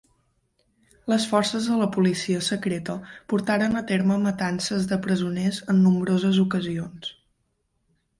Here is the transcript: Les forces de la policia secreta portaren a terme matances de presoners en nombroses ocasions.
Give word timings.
Les 1.11 1.25
forces 1.33 1.65
de 1.71 1.75
la 1.81 1.89
policia 1.97 2.39
secreta 2.47 2.95
portaren 3.33 3.79
a 3.81 3.83
terme 3.91 4.17
matances 4.23 4.87
de 4.93 4.99
presoners 5.05 5.61
en 5.75 5.83
nombroses 5.89 6.41
ocasions. 6.45 7.13